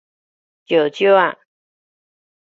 [0.65, 1.37] 石灼仔